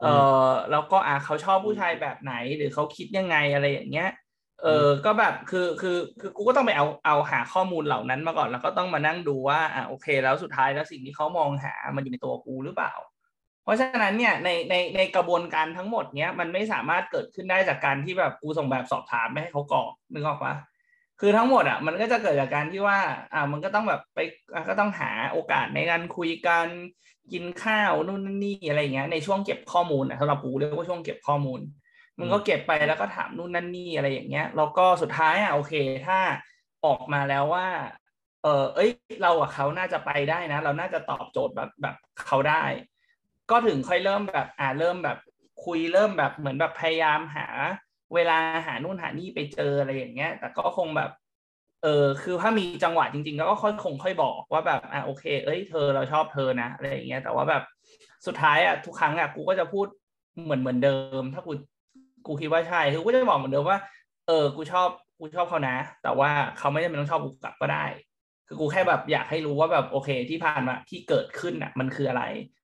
[0.00, 0.06] เอ
[0.48, 4.10] อแล้วก็อะเขาชอบผู้ชายแบบไหน หรือเขาคิดยังไงอะไรอย่างเงี้ย
[4.62, 12.92] เออก็แบบคือคือคือกูก็ต้องไปเอาเอาหาข้อมูลเหล่านั้นมาก่อนแล้วก็ต้องมานั่งดูว่าอะโอเคแล้วสุดท้ายแล้วสิ่งที่เขามองหามันอยู่ในตัวกูหรือเปล่า
[13.64, 20.54] เพราะฉะนั้นเนี่ยในในในกระบวนการทั้งหมดเนี้ยมันไม่สามารถเกิดขึ้นได้จากการที่แบบกูส่งแบบสอบถามไม่ให้เขากรอกนึกออกปะ
[21.20, 22.98] คือทั้งหมดอะมันก็จะเกิดจากการที่ว่า
[23.32, 24.18] อ่ามันก็ต้องแบบไป
[24.68, 26.66] ก็ต้องหาโอกาสในการคุยกัน
[27.32, 31.60] กินข้าวนู่นนนนี่อะไรอย่างเงี้ยในช่วงเก็บข้อมูลอะสำหรับกูเรียกว่าช่วงเก็บข้อมูล
[32.18, 35.74] มันก็เก็บไปแล้วก็ถามนู่นนั่นนี่อะไรอย่างเงี้ยแล้วก็สุดท้ายอะโอเค
[36.06, 36.18] ถ้า
[36.86, 37.66] ออกมาแล้วว่า
[38.42, 38.90] เออเอ้ย
[39.22, 42.62] เรากับเขาน่าจะไปได้นะ เราน่าจะตอบโจทย์แบบแบบเขาได้
[43.50, 45.18] ก็ถึงค่อยเริ่มแบบ อ่าเริ่มแบบ
[45.64, 47.46] คุยเริ่มแบบเหมือนแบบพยายามหา
[48.14, 51.10] เวลาหานู่นหานี่ไปเจออะไรอย่างเงี้ย แต่ก็คงแบบ
[51.82, 57.62] เออคือถ้ามีจังหวะจริง ๆ ก็ค่อยคงค่อยบอกว่าแบบอะโอเค เอ้ยเธอเราชอบเธอนะอะไรอย่างเงี้ย แต่ว่าแบบ
[58.26, 59.86] สุดท้ายอะทุกครั้งอะกูก็จะพูด
[60.44, 61.52] เหมือนเหมือนเดิม ถ้ากู
[62.26, 63.78] กูคิดว่าใช่คือกูจะบอกเหมือนเดิมว่า
[64.26, 64.88] เออ กูชอบ
[65.18, 67.84] กูชอบเขานะ แต่ว่าเขาไม่จำเป็นต้องชอบกูกลับก็ได้
[68.46, 72.22] คือกูแค่แบบอยากให้รู้ว่าแบบโอเคที่ผ่านมาที่เกิดขึ้นอะ มันคืออะไร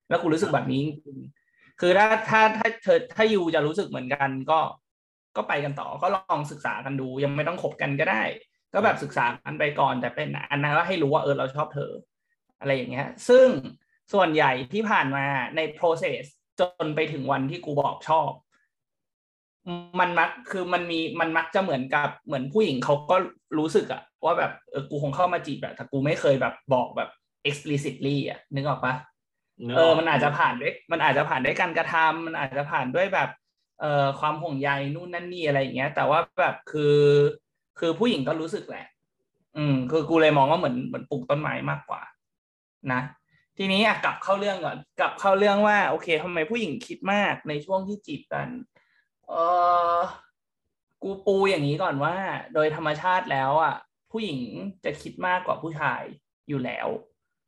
[0.09, 4.59] แล้วกูรู้สึกแบบนี้จริงๆคือถ้าถ้าถ้าเธอถ้ายูจะรู้สึกเหมือนกันก็
[5.37, 8.23] ก็ไปกันต่อก็ลองศึกษากันดู ยังไม่ต้องคบกันก็ได้
[8.75, 11.93] ก็แบบศึกษากันไปก่อน แต่เป็นอันนั้นก็ให้รู้ว่าเออเราชอบเธอ
[12.61, 13.47] อะไรอย่างเงี้ย ซึ่ง
[14.13, 16.23] ส่วนใหญ่ที่ผ่านมาใน process
[16.61, 18.31] จนไปถึงวันที่กูบอกชอบ
[20.01, 23.17] มันมักคือมันมีมันมักจะเหมือนกับเหมือนผู้หญิงเขาก็
[23.59, 27.11] รู้สึกอะว่าแบบเออกูคงเข้ามาจีบแบบแต่กูไม่เคยแบบบอกแบบ
[27.49, 28.95] explicitly อะนึกออกปะ
[29.77, 33.29] เออ มันอาจจะผ่านด้วย มันอาจจะผ่านด้วยการกระทำมันอาจจะผ่านด้วยแบบ
[33.83, 36.99] เอ่อความห่วงใยนู่นนั่นนี่อะไรอย่างเงี้ย แต่ว่าแบบคือ
[37.79, 38.87] คือผู้หญิงก็รู้สึกแหละ
[39.57, 42.03] อืม คือกูเลยมองว่าเหมือนเหมือนปลูกต้นไม้มากกว่า
[42.93, 43.01] นะ
[43.59, 48.49] ทีนี้อะกลับเข้าเรื่องก่อน กลับเข้าเรื่องว่า โอเคทำไมผู้หญิงคิดมากในช่วงที่จีบกัน
[49.29, 49.33] เอ
[49.97, 49.99] อ
[51.03, 52.15] กูปูอย่างนี้ก่อนว่า
[52.55, 53.75] โดยธรรมชาติแล้วอะ
[54.13, 54.39] ผู้หญิง
[54.85, 56.03] จะคิดมากกว่าผู้ชาย
[56.49, 56.89] อยู่แล้ว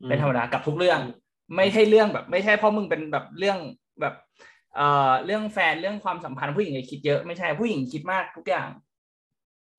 [0.09, 1.01] เป็นธรรมดากับทุกเรื่อง
[1.57, 3.59] ไม่ใช่เรื่องแบบ ไม่ใช่เพราะมึงเป็นแบบเรื่อง
[4.01, 4.15] แบบ
[4.77, 8.69] เอ่อเรื่องแฟนเรื่องความสัมพันธ์ผู้หญิงจะคิดเยอะไม่ใช่ผู้หญิงคิดมากทุกอย่าง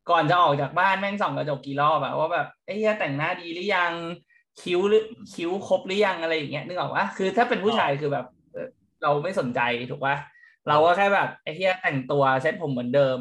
[0.10, 3.93] ก่อนจะออกจากบ้านแม่งส่องกระจกกี่รอบอะว่าแบบเอ้ยแต่งหน้าดีหรือยัง
[4.62, 5.03] คิ้วหรือ
[5.34, 8.67] คิ้วครบหรือยังอะไรอย่างเงี้ยนึกออกปะคือถ้าเป็นผู้ชายคือแบบเอ่อ
[9.01, 9.60] เราไม่สนใจ
[9.91, 10.15] ถูกปะ
[10.67, 13.19] เราก็แค่แบบไอ้เหี้ยแต่งตัวเซ็ตผมเหมือนเดิม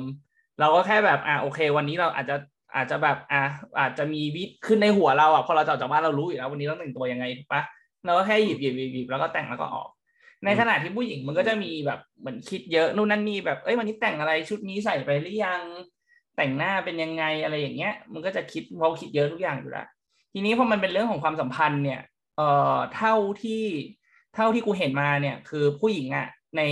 [0.61, 2.37] เราก็แค่แบบอะโอเค วันนี้เราอาจจะ
[2.75, 3.43] อาจจะแบบอะ
[3.81, 7.63] อาจจะมีวิขึ้นในหัวเราอะพอเราจะออกจากบ้านเรารู้อยู่แล้ววันนี้ต้องแต่งตัวยังไงถูกปะ
[8.05, 9.89] เราก็แค่หยิบหยิบหยิบหยิบแล้วก็แต่งแล้วก็ออก
[10.45, 15.63] ในขณะที่ผู้หญิงมันก็จะมีแบบเหมือนคิดเยอะนู่นนั่นนี่แบบเอ้ยวันนี้แต่งอะไรชุดนี้ใส่ไปหรือยัง
[16.37, 19.87] แต่งหน้าเป็นยังไงอะไรอย่างเงี้ย มันก็จะคิดเพราะคิดเยอะทุกอย่างอยู่แล้ว
[20.33, 22.01] ทีนี้พอมันเป็นเรื่องของความสัมพันธ์เนี่ย
[22.37, 23.65] เอ่อเท่าที่
[24.35, 26.63] เท่าที่กูเห็นมาเนี่ย คือผู้หญิงอะใน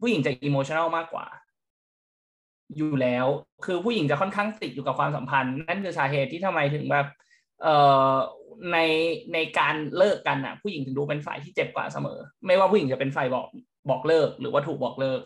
[0.00, 1.26] ผู้หญิงจะอิโมชัน a ลมากกว่า
[2.76, 3.26] อยู่แล้ว
[3.64, 7.06] คือผู้หญิงจะค่อนข้างติดอยู่กับความสัมพันธ์ นั่นคือสาเหตุที่ทำไมถึงแบบ
[7.62, 7.76] เอ่
[8.12, 8.14] อ
[8.72, 8.78] ใน
[9.34, 13.46] ในการเลิกกันอะ ผู้หญิงถึงดูเป็นฝ่ายที่เจ็บกว่าเสมอ ไม่ว่าผู้หญิงจะเป็นฝ่ายบอก
[13.90, 15.20] บอกเลิก หรือว่าถูกบอกเลิก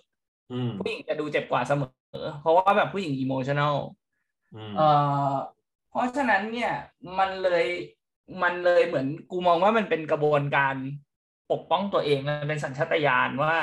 [0.53, 1.83] อืมผู้หญิงจะดูเจ็บกว่าเสม
[2.23, 3.77] อ เพราะว่าแบบผู้หญิงอิโมชัน a ล
[4.55, 4.89] อืมเอ่
[5.31, 5.33] อ
[5.91, 6.73] เพราะฉะนั้นเนี่ย
[7.19, 7.67] มันเลย
[8.43, 10.77] มันเลยเหมือนกูมองว่ามันเป็นกระบวนการ
[11.53, 13.55] ปกป้องตัวเองมันเป็นสัญชาตญาณว่า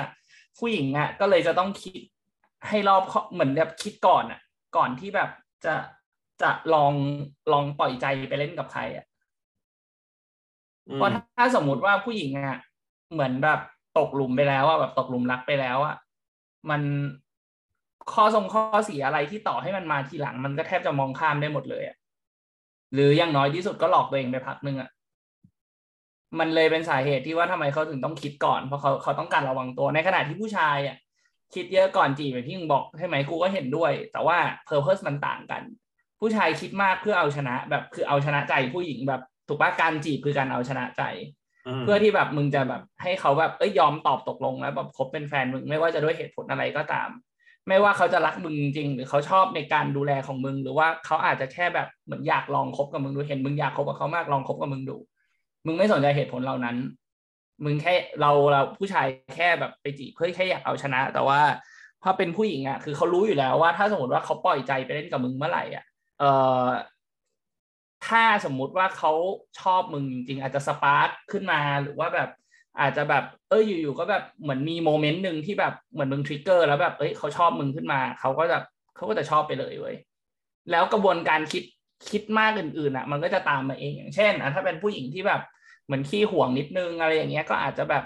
[0.59, 2.01] ผู้หญิงอะก็เลยจะต้องคิด
[2.67, 4.39] ให้รอบคอบเหมือนแบบคิดก่อนอะ
[4.77, 5.29] ก่อนที่แบบ
[5.65, 5.73] จะ
[6.41, 6.93] จะลอง
[7.51, 9.05] ลองปล่อยใจไปเล่นกับใครอะ
[10.87, 12.57] อืมเพราะถ้าสมมุติว่าผู้หญิงอะ
[13.13, 13.59] เหมือนแบบ
[13.97, 15.95] ตกหลุมไปแล้วอะแบบตกหลุมรักไปแล้วอะ
[16.69, 16.81] มัน
[18.13, 21.95] ข้อทรงข้อเสียอะไรที่ต่อให้มันมาทีหลัง มันก็แทบจะมองข้ามได้หมดเลยอะ
[22.93, 24.89] หรืออย่างน้อยที่สุดก็หลอกตัวเองไปพักนึงอะ
[26.39, 30.97] มันเลยเป็นสาเหตุที่ว่าทำไมเขาถึงต้องคิดก่อนเพราะเขาเขาต้องการระวังตัวในขณะที่ผู้ชายอะ
[31.53, 35.61] คิดเยอะก่อนจีบแบบที่มึงบอกใช่ไหมกูก็เห็นด้วย แต่ว่าเพอร์เพสมันต่างกัน
[36.23, 41.01] ผู้ชายคิดมากเพื่อเอาชนะแบบคือเอาชนะใจผู้หญิงแบบ ถูกปะการจีบคือการเอาชนะใจ
[41.79, 47.09] มเพื่อที่แบบมึงจะแบบให้เขาแบบเอ้ยยอมตอบตกลงแล้วแบบคบเป็นแฟนมึงไม่ว่าจะด้วยเหตุผลอะไรก็ตาม
[47.67, 54.97] ไม่ว่าเขาจะรักมึงจริง หรือเขาชอบในการดูแลของมึง หรือว่าเขาอาจจะแค่แบบเหมือนอยากลองคบกับมึงดูเห็นมึงอยากคบกับเขามากลองคบกับมึงดู
[55.65, 56.75] มึงไม่สนใจเหตุผลเหล่านั้น
[57.65, 61.39] มึงแค่เราเราผู้ชายแค่แบบไปจีบเพื่อแค่อยากเอาชนะ แต่ว่า
[62.03, 65.83] ถ้าเป็นผู้หญิงอะคือเขารู้อยู่แล้วว่าถ้าสมมติว่าเขาปล่อยใจไปเล่นกับมึงเมื่อไหร่อะ
[66.23, 66.33] เอ่
[66.65, 66.67] อ
[68.07, 69.11] ถ้าสมมุติว่าเขา
[69.59, 72.29] ชอบมึงจริงๆอาจจะ spark ขึ้นมาหรือว่าแบบ
[72.79, 78.57] อาจจะแบบ เอออยู่ๆก็แบบเหมือนมี moment หนึ่งที่แบบเหมือนมึง trigger แล้วแบบเอ้ยเขาชอบมึงขึ้นมาเขาก็จะ
[78.95, 79.95] เขาก็จะชอบไปเลยเว้ย
[80.71, 81.63] แล้วกระบวนการคิด
[82.09, 85.41] คิดมากอื่นๆอะ มันก็จะตามมาเองอย่างเช่นอะถ้าเป็นผู้หญิงที่แบบ
[85.85, 88.03] เหมือนขี้ห่วงนิดนึงอะไรอย่างเงี้ยก็อาจจะแบบ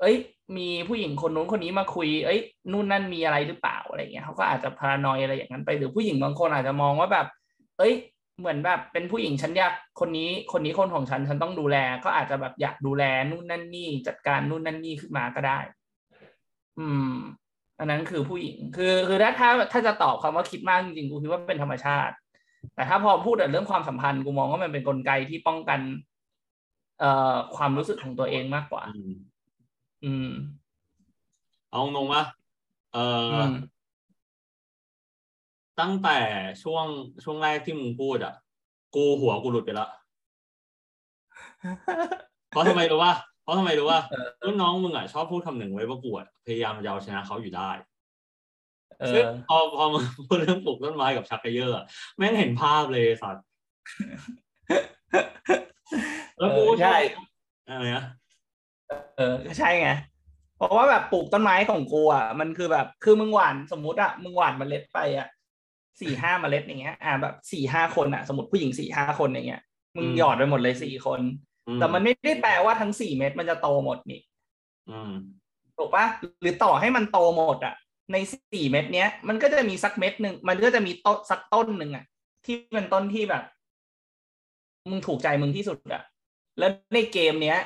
[0.00, 0.16] เอ้ย
[0.56, 2.40] มีผู้หญิงคนนู้นคนนี้มาคุย เอ้ย
[2.72, 7.26] นู่นนั่นมีอะไรหรือเปล่าอะไรเงี้ยเขาก็อาจจะพารานอยอะไรอย่างนั้นไปหรือผู้หญิงบางคนอาจจะมองว่าแบบ
[7.78, 7.94] เอ้ย
[8.38, 15.58] เหมือนแบบเป็นผู้หญิงฉันอยากคนนี้คนนี้คนของฉันฉันต้องดูแล ก็อาจจะแบบอยากดูแลนู่นนั่นนี่จัดการนู่นนั่นนี่ขึ้นมาก็ได้
[16.78, 17.12] อืม
[17.78, 22.14] อันนั้นคือผู้หญิง คือ คือถ้าถ้าถ้าจะตอบคำว่าคิดมากจริงๆกูคิดว่าเป็นธรรมชาติ
[22.74, 25.80] แต่ถ้าพอพูดถึงเรื่องความสัมพันธ์กูมองว่ามันเป็นกลไกที่ป้องกัน
[27.00, 29.14] เอ่อความรู้สึกของตัวเองมากกว่า อืม
[30.04, 30.30] อืม
[31.70, 32.22] เอาตรงๆว่า
[32.92, 33.52] เอออือม
[35.80, 36.18] ตั้งแต่
[36.62, 36.86] ช่วง
[37.24, 38.34] ช่วงแรกที่มึงพูดอะ
[38.94, 39.90] กูหัวกูหลุดไปแล้ว
[42.50, 43.12] เพราะทำไมรู้ว่า
[43.42, 47.70] เพราะทำไมรู้ว่าเออรุ่นน้องมึงอะชอบพูดคำหนึ่งไว้ว่ากูอะพยายามจะเอาชนะเขาอยู่ได้
[49.00, 51.84] เอซึ่งอพอพอมึงพูดเรื่องปลูกต้นไม้กับชักเกยอร์อะ
[52.16, 53.44] แม่งเห็นภาพเลยสัตว์
[56.38, 56.96] แล้วกูเออใช่
[57.68, 58.04] อะไรนะ
[59.16, 59.90] เออก็ใช่ไง
[60.56, 65.28] เพราะว่าแบบปลูกต้นไม้ของกูอะมันคือแบบ คือมึงหว่านสมมุติอะมึงหว่านเมล็ดไปอะ
[66.00, 69.62] สี่ห้าเมล็ดอย่างเงี้ย อ่าแบบสี่ห้าคนอะ สมมติผู้หญิงสี่ห้าคนอย่างเงี้ย
[69.96, 71.20] มึงหยอดไปหมดเลยสี่คน
[71.68, 74.20] อืแต่มันไม่ได้แปลว่าทั้งสี่เม็ดมันจะโตหมดนี่
[74.90, 75.12] อืม
[75.76, 76.06] ถูกปะ
[76.42, 77.74] หรือต่อให้มันโตหมดอะ
[78.12, 82.04] ในสี่เม็ดเนี้ย มันก็จะมีสักเม็ดหนึ่งมันก็จะมีต้นสักต้นหนึ่งอะ
[82.44, 83.42] ที่เป็นต้นที่แบบ
[84.90, 86.02] มึงถูกใจมึงที่สุดอะ
[86.58, 87.58] แล้วในเกมเนี้ย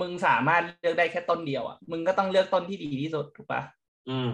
[0.00, 3.62] มึงสามารถเลือกได้แค่ต้นเดียวอะ มึงก็ต้องเลือกต้นที่ดีที่สุดถูกปะ
[4.10, 4.30] อืม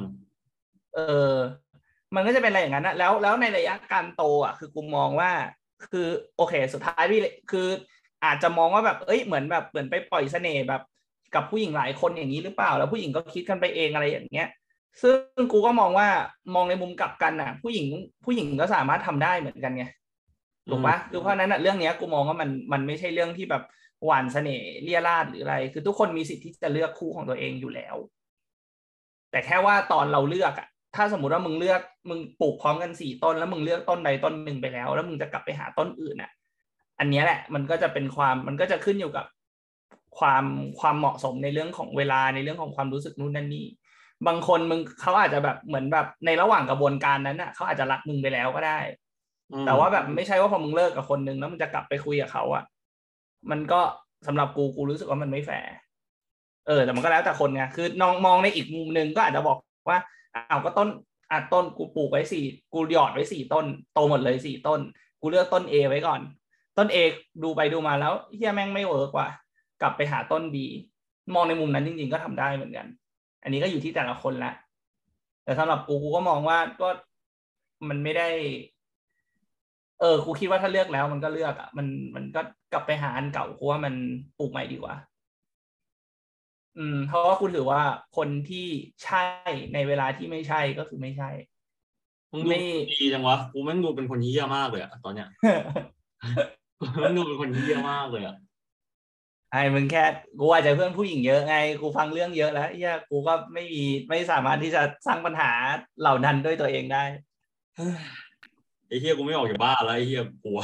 [0.94, 0.98] เอ
[1.30, 1.32] อ
[2.14, 5.30] มันก็จะเป็นอะไรอย่างนั้นนะแล้วแล้วในระยะการโตอะคือกูมองว่า
[5.92, 7.68] คือโอเค สุดท้ายพี่คือ
[8.24, 10.82] อาจจะมองว่าแบบเอ้ยเหมือนแบบเหมือนไปปล่อยเสน่ห์แบบ
[11.34, 14.48] กับผู้หญิงหลายคนอย่างนี้หรือเปล่า แล้วผู้หญิงก็คิดกันไปเองอะไรอย่างเงี้ย
[15.02, 16.08] ซึ่งกูก็มองว่า
[16.54, 17.86] มองในมุมกลับกันน่ะ ผู้หญิง
[18.24, 19.84] ผู้หญิงก็สามารถทำได้เหมือนกันไง
[20.70, 23.62] ถูกปะคือเพราะฉะนั้นน่ะเรื่องเนี้ยกูมองว่ามันมันไม่ใช่เรื่องที่แบบ
[24.04, 27.96] หวานเสน่ห์เลี่ยราดหรืออะไร คือทุกคนมีสิทธิ์ที่จะเลือกคู่ของตัวเองอยู่แล้ว
[29.30, 31.80] แต่แค่ว่าตอนเราเลือกอะ ถ้าสมมติว่ามึงเลือก
[32.10, 36.30] มึงปลูกพร้อมกันสี่ต้น แล้วมึงเลือกต้นใดต้นหนึ่งไปแล้ว แล้วมึงจะกลับไปหาต้นอื่นอะ
[36.98, 39.26] อันเนี้ยแหละ มันก็จะเป็นความมันก็จะขึ้นอยู่กับ
[40.18, 40.44] ความ
[40.80, 43.66] ความเหมาะสมในเรื่องของเวลาในเรื่องของความรู้สึกนู่นนั่นนี่
[44.26, 48.78] บางคนมึงเขาอาจจะแบบเหมือนแบบในระหว่างกระบวนการนั้นน่ะเขาอาจจะรักมึงไปแล้วก็ได้
[49.52, 52.64] อืมแต่ว่าแบบไม่ใช่ว่าพอมึงเลิกกับคนนึงแล้วมึงจะกลับไปคุยกับเขาอะ
[53.50, 53.80] มันก็
[54.26, 55.70] สำหรับกูกูรู้สึกว่ามันไม่แฟร์
[56.66, 59.98] เออ แต่มันก็แล้วแต่คนไงคือน้องมองในอีกมุมหนึ่งก็อาจจะบอกว่า
[60.34, 60.88] อ้าวก็ต้น
[61.30, 64.80] อะต้นกูปลูกไว้สี่กูหยอดไว้สี่ต้น โตหมดเลยสี่ต้น
[65.20, 66.20] กูเลือกต้น A ไว้ก่อน
[66.78, 66.96] ต้น A
[67.42, 69.28] ดูไปดูมาแล้วเฮียแม่งไม่เวิร์กว่ะ
[69.82, 70.56] กลับไปหาต้น B
[71.34, 72.86] มองในมุมนั้นจริง ๆ ก็ทำได้เหมือนกัน
[73.42, 74.52] อันนี้ก็อยู่ที่แต่ละคนละ
[75.44, 76.88] แต่สำหรับกูกูก็มองว่าก็
[77.88, 78.28] มันไม่ได้
[80.00, 82.40] เออกูคิดว่าถ้าเลือกแล้ว มันก็เลือกอะมันมันก็
[82.72, 83.94] กลับไปหาอันเก่ากูว่ามัน
[84.38, 84.94] ปลูกใหม่ดีกว่า
[86.78, 87.82] อืมเพราะว่ากูถือว่า
[88.16, 88.66] คนที่
[89.04, 89.22] ใช่
[89.74, 91.30] ในเวลาที่ไม่ใช่ก็คือไม่ใช่
[92.32, 92.60] มึงดูไม่
[93.02, 95.28] ดีจังวะกูแม่งดูเป็นคนเหี้ยมากเลยอะตอนเนี้ย
[96.80, 98.36] กูแม่งดูเป็นคนเหี้ยมากเลยอะ
[99.50, 100.04] ไอ้มึงแค่
[100.40, 105.50] กูอาจจะเพื่อนผู้หญิงเยอะไง กูฟังเรื่องเยอะแล้วเฮียกูก็ไม่มีไม่สามารถที่จะสร้างปัญหา
[106.00, 107.04] เหล่านั้นด้วยตัวเองได้
[108.88, 110.60] ไอ้เหี้ยกูไม่ออกจากบ้านแล้วไอ้เหี้ยกลัว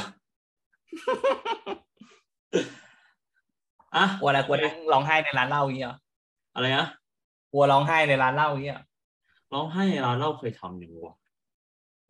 [3.97, 5.99] อะกลัวอะไรกลัวนั่งร้องไห้ในร้านเหล้าอย่างเงี้ยเหรอ
[6.55, 6.87] อะไรนะ
[7.53, 8.85] กลัวร้องไห้ในร้านเหล้าอย่างเงี้ยเหรอ
[9.55, 11.15] ร้องไห้ในร้านเหล้าเคยทำอยู่วะ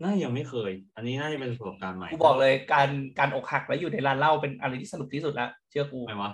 [0.03, 2.89] น่ายังไม่เคย อันนี้น่าจะเป็นประสบการณ์ใหม่กูบอกเลยการ
[3.19, 6.33] การอกหักแล้วอยู่ในร้านเหล้าเป็นอะไรที่สนุกที่สุดแล้วเชื่อกูทำไมวะ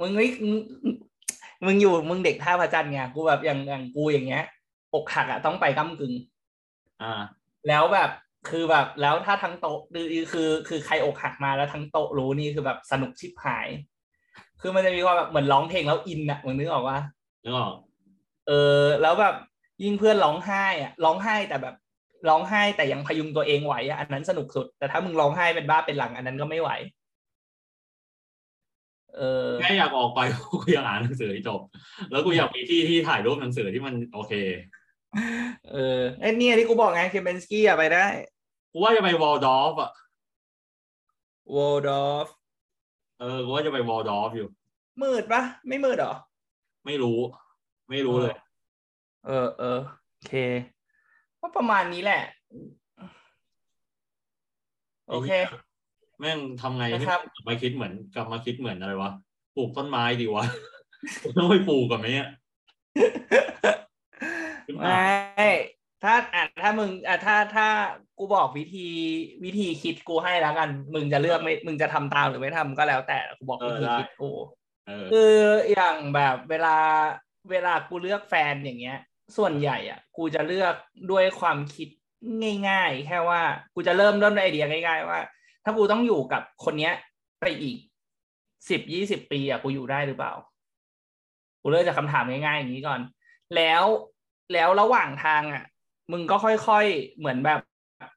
[0.00, 0.60] มึงไม่มึง
[1.64, 4.44] มึงอยู่มึงเด็กท่าพระจันทร์ไงกูแบบอย่างอย่างกูอย่างเงี้ย
[4.94, 6.14] อกหักอะต้องไปก้ากึ่ง
[7.02, 7.22] อ่า
[7.68, 8.10] แล้วแบบ
[8.48, 13.68] คือแบบแล้วถ้าทั้งโต๊ะคือคือ คือใครอกหักมาแล้วทั้งโต๊ะรู้นี่คือแบบสนุกชิบหาย
[14.62, 16.98] คือมันจะมีความแบบเหมือนร้องเพลงแล้วอินอะมึงนึกออกว่า
[17.44, 17.74] นึกออก
[18.48, 19.34] เออ แล้วแบบ
[19.82, 21.74] ยิ่งเพื่อนร้องไห้อะร้องไห้แต่แบบ
[22.28, 26.70] ร้องไห้แต่ยังพยุงตัวเองไหวอะอันนั้นสนุกสุด แต่ถ้ามึงร้องไห้เป็นบ้าเป็นหลัง อันนั้นก็ไม่ไหว
[29.16, 30.20] เออแค่อยากออกไป
[30.52, 31.60] กูอยากอ่านหนังสือให้จบ
[32.10, 34.32] แล้วกูอยากมีที่ที่ถ่ายรูปหนังสือที่มันโอเค
[35.70, 38.06] เออไอ้เนี่ยที่กูบอกไงเคเบนสกี้อะไปได้
[38.72, 39.92] กูว่าจะไปวอลดอฟอะ
[41.54, 42.26] วอลดอฟ
[43.22, 44.48] เออกูว่าจะไปวอลดอฟอยู่
[45.02, 46.14] มืดปะไม่มืดเหรอ
[46.86, 47.18] ไม่รู้
[47.90, 48.36] ไม่รู้เลย
[49.26, 49.80] เออเออ
[50.12, 50.34] โอเค
[51.40, 52.22] ก็ประมาณนี้แหละ
[55.08, 55.30] โอเค
[56.18, 59.10] แม่งทำไงให้นะครับกลับมาคิดเหมือนกลับมาคิดเหมือนอะไรวะ
[59.56, 60.44] ปลูกต้นไม้ดีวะ
[61.38, 62.28] ต้องไปปลูกกับไหมเนี่ย
[64.66, 65.50] ขึ้นมาไม่
[66.02, 67.68] ถ้าอะถ้ามึงอะถ้าถ้า
[68.18, 68.88] กูบอกวิธี
[69.44, 74.30] วิธีคิดกูให้แล้วกัน มึงจะเลือกไม่มึงจะทำตามหรือไม่ทำก็แล้วแต่กูบอกเอวิอธีได้คิดกู
[74.86, 75.32] เออคือ
[75.72, 76.76] อย่างแบบเวลา
[77.50, 78.98] เวลากูเลือกแฟนอย่างเงี้ย
[79.36, 80.74] ส่วนใหญ่อะ กูจะเลือก
[81.10, 81.88] ด้วยความคิด
[82.68, 83.40] ง่าย ๆ แค่ว่า
[83.74, 85.20] กูจะเริ่มเริ่มด้วยไอเดียง่าย ๆ ว่า
[85.64, 86.92] ถ้ากูต้องอยู่กับคนเนี้ย
[87.40, 87.78] ไปอีก
[88.70, 90.32] สิบยี่สิบปีอะกูอยู่ได้หรือเปล่า
[91.62, 93.00] กูเริ่มจากคำถามง่ายๆอย่างนี้ก่อน
[93.56, 93.84] แล้ว
[94.52, 95.64] แล้วระหว่างทางอะ
[96.12, 97.60] มึงก็ค่อยๆเหมือนแบบ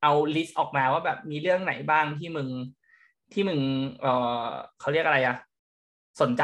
[0.02, 2.50] เอา list ออกมาว่าแบบมีเรื่องไหนบ้างที่มึง
[3.34, 3.60] ที่มึง
[4.02, 4.06] เอ
[4.46, 4.48] อ
[4.80, 5.38] เขาเรียกอะไรอะ
[6.22, 6.44] สนใจ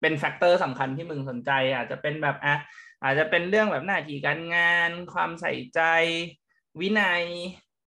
[0.00, 2.54] เป็น factor สำคัญที่มึงสนใจ อาจจะเป็นแบบอะ
[3.02, 5.80] อาจจะเป็นเรื่องแบบหน้าที่การงาน ความใส่ใจ
[6.80, 7.24] วินัย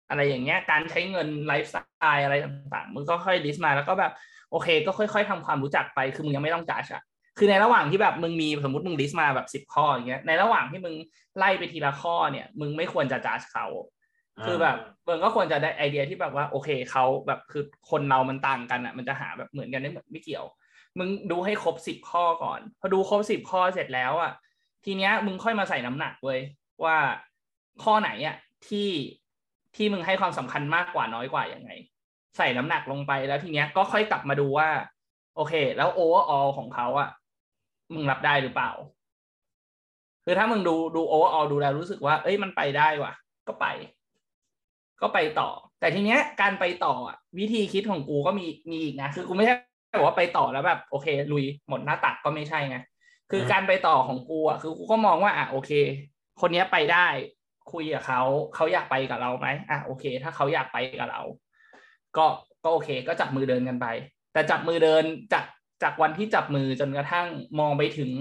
[0.10, 4.12] อะไรอย่างเงี้ย การใช้เงินไลฟ์สไตล์อะไรต่างๆ มึงก็ค่อย list มาแล้วก็แบบ
[4.52, 7.04] โอเค ก็ค่อย ๆทำความรู้จักไป คือมึงยังไม่ต้องจัดอะ
[7.38, 10.96] คือในระหว่างที่แบบมึงมีสมมติมึงลิสต์มาแบบสิบข้ออย่างเงี้ยในระหว่างที่มึง
[11.38, 13.66] ไล่ไปทีละข้อเนี่ย มึงไม่ควรจะจัดเขา
[14.46, 20.46] คือแบบมึงก็ควรจะได้ไอเดียที่แบบว่าโอเคเขาแบบคือคนเรามันต่างกันอะ มันจะหาแบบเหมือนกันได้เหมือนไม่เกี่ยว
[21.00, 24.32] มึงดูให้ครบสิบข้อก่อน พอดูครบสิบข้อเสร็จแล้วอะ
[24.86, 26.40] ทีเนี้ยมึงค่อยมาใส่น้ำหนักเว้ย
[26.84, 26.98] ว่า
[27.84, 28.36] ข้อไหนอะ
[28.68, 28.90] ที่
[29.76, 31.70] ที่มึงให้ความสำคัญมากกว่าน้อยกว่ายังไง
[32.38, 34.70] ใส่น้ำหนักลงไปแล้วทีเนี้ยก็ค่อยกลับมาดูว่า
[35.36, 37.10] โอเค แล้ว overall ของเขาอะ
[37.94, 38.72] มึงรับได้หรือเปล่า
[40.26, 43.14] คือถ้ามึงดูดู overall ดูแล้วรู้สึกว่า เอ้ยมันไปได้ว่ะ
[43.48, 43.66] ก็ไป
[45.02, 49.56] ก็ไปต่อ แต่ทีเนี้ยการไปต่ออะวิธีคิดของกูก็มีมีอีกนะคือกูไม่ใช่
[49.98, 52.78] บอกว่าไปต่อแล้วแบบโอเค ลุยหมดหน้าตักก็ไม่ใช่ไง
[53.32, 55.72] คือการไปต่อของกูอะคือกูก็มองว่าอะโอเค
[56.42, 57.08] คนเนี้ยไปได้
[57.72, 58.22] คุยกับเขา
[58.56, 61.22] เขาอยากไปกับเราไหมอะโอเค ถ้าเขาอยากไปกับเรา
[62.18, 62.26] ก็
[62.64, 63.88] ก็โอเค ก็จับมือเดินกันไป
[64.34, 65.46] แต่จับมือเดินจาก
[65.84, 67.28] จากวันที่จับมือจนกระทั่ง
[67.60, 68.12] มองไปถึง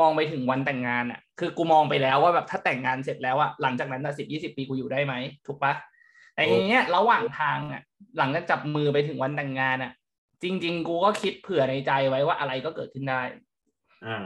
[0.00, 5.14] มองไปถึงวันแต่งงานอะ คือกูมองไปแล้วว่าแบบถ้าแต่งงานเสร็จแล้วอะหลังจากนั้นสิบยี่สิบปีกูอยู่ได้ไหม
[5.46, 5.72] ถูกปะ
[6.34, 7.82] แต่ทีเนี้ยระหว่างทางอะ
[8.18, 9.92] หลังจากจับมือไปถึงวันแต่งงานอะ
[10.42, 13.22] จริง ๆ กูก็คิดเผื่อในใจไว้ว่าอะไรก็เกิดขึ้นได้
[14.06, 14.24] อ่า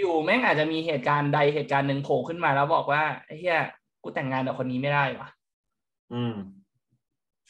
[0.00, 3.60] อยู่ๆแม่งอาจจะมีเหตุการณ์ใดเหตุการณ์หนึ่งโผล่ขึ้นมาแล้วบอกว่าไอ้เหี้ย
[4.02, 5.28] กูแต่งงานกับคนนี้ไม่ได้วะ
[6.14, 6.34] อืม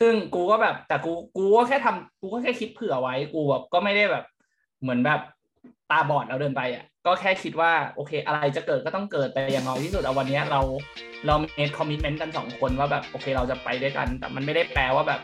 [0.01, 4.25] ซึ่งกูก็แบบแต่กูกูก็แค่ทำกูก็แค่คิดเผื่อไว้กูแบบก็ไม่ได้แบบ
[4.83, 5.21] เหมือนแบบ
[5.91, 10.61] ตาบอดแล้วเดินไปอะก็แค่คิดว่าโอเค อะไรจะเกิดก็ต้องเกิดแต่อย่างน้อยที่สุดเอาวันเนี้ยเรา
[11.27, 15.21] เราเมดคอมมิชเมนต์กันสองคนว่าแบบโอเคเราจะไปด้วยกัน แต่มันไม่ได้แปลว่าแบบ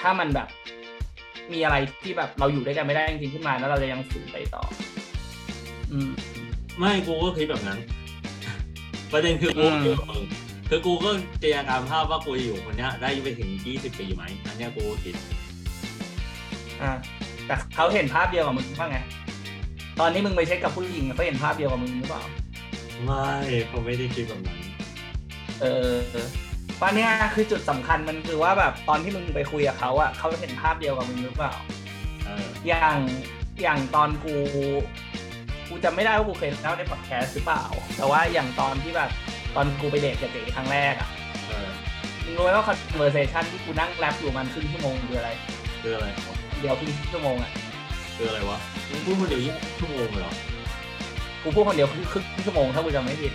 [0.00, 0.48] ถ้ามันแบบ
[1.52, 4.62] มีอะไรที่แบบเราอยู่ด้วยกันไม่ได้จริงๆขึ้นมาแล้วเราจะยังฝืนไปต่อ
[5.92, 6.10] อืม
[6.78, 7.78] ไม่กูก็คิดแบบนั้น
[9.12, 10.24] ประเด็นคือกูอืมคิดแบบมึง
[10.68, 11.10] คือกูก็
[11.40, 15.14] เตรียมการภาพว่ากูอยู่คนเนี้ยได้ไปถึงยี่สิบปีไหมอันเนี้ยกูก็คิด
[16.82, 16.92] อ่า
[17.50, 18.98] แต่เขาเห็นภาพเดียวกับมึงว่าไง
[20.00, 22.22] ตอนนี้มึงไปเช็คกับผู้หญิงเขาเห็นภาพเดียวกับมึงหรือเปล่า
[23.04, 23.28] ไม่
[23.68, 24.58] เขาไม่ได้คิดแบบนั้น
[25.60, 25.92] เออ
[26.82, 31.54] ตอนเนี้ยคือจุดสำคัญมันคือว่าแบบตอนที่มึงไปคุยกับเขาอะเขาเห็นภาพเดียวกับมึงหรือเปล่า
[32.24, 32.98] เอออย่าง
[33.62, 34.34] อย่างตอนกู
[35.68, 37.64] กูจำไม่ได้ว่ากูเคยเล่าในพอดแคสต์หรือเปล่า
[37.96, 39.10] แต่ว่าอย่างตอนที่แบบ
[39.56, 41.08] ตอนกูไปเดทกับเจ๊ครั้งแรกอะ
[41.48, 41.68] เออ
[42.24, 45.30] มึงรู้ไหมว่า conversation ที่กูนั่งแรปอยู่มันครึ่งชั่วโมงคืออะไร
[45.82, 47.50] คืออะไรวะ เดียวครึ่งชั่วโมงอะ
[48.16, 48.58] คืออะไรวะ
[48.90, 50.34] มึงพูดคนเดียวยี่สิบชั่วโมงเลยเหรอ
[51.42, 53.32] กูพูดคนเดียวครึ่งครึ่งชั่วโมงถ้ากูจำไม่ผิด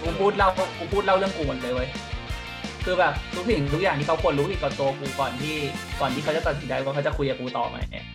[0.00, 1.88] กูพูดเล่ากูพูดเล่าเรื่องกูหมดเลยเว้ย
[2.84, 5.54] คือแบบทุกสิ่งทุกอย่างที่เขาควรรู้เกี่ยวกับตัวกูก่อนที่
[6.00, 8.06] ก่อนที่เขาจะตัดสินใจว่าเขาจะคุยกับกูต่อไหมเนี่ย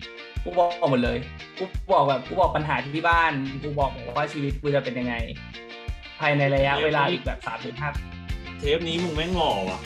[0.44, 1.18] กูบอกหมดเลย
[1.58, 5.14] กูบอกแบบกูบอกปัญหาที่บ้านกูบอกว่าชีวิตกูจะเป็นยังไง
[6.20, 7.90] ภายในระยะเวลาอีกแบบสามถึงห้า
[8.58, 9.80] เทปนี้มึงแม่งหล่อว่ะ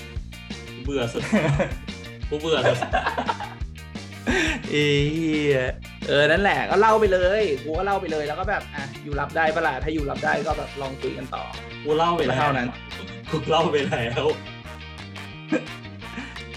[0.75, 1.23] กูเบื่อสุด
[2.29, 2.91] กูเบื่อสุด
[4.71, 5.07] เอ้ย
[6.09, 11.45] เออ นั่นแหละ ก็เล่าไปเลย กูก็เล่าไปเลย แล้วก็แบบ อะ อยู่รับได้ปะล่ะ ถ้าอยู่รับได้ก็แบบลองคุยกันต่อ
[11.85, 12.69] กูเล่าไปแล้วเท่านั้น
[13.31, 14.25] กูเล่าไปแล้ว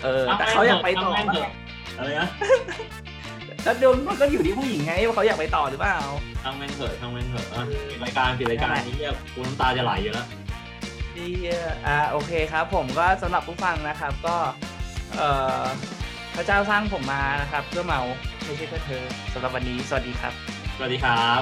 [0.03, 1.51] เออ แต่เขาอยากไปต่อทำแม่งเถอะ
[1.97, 2.29] อะไรนะ
[3.63, 5.97] แล้วโดนมันก็อยู่ที่ผู้หญิงไงว่าเขาอยากไปต่อหรือเปล่า
[6.43, 10.27] ทางแม่งเถอะทางแม่งเถอะอะปิดรายการปิดรายการนี้เนี่ยกูน้ำตาจะไหลอยู่แล้ว
[11.17, 11.27] ดี
[11.87, 14.35] อ่าโอเคครับ ผมก็สำหรับผู้ฟังนะครับ ก็
[15.17, 15.29] เอ่
[15.61, 15.63] อ
[16.35, 18.01] พระเจ้าสร้างผมมานะครับ เพื่อเมา
[18.43, 20.33] ไม่ใช่เพื่อเธอสำหรับวันนี้สวัสดีครับ
[20.75, 21.41] สวัสดีครับ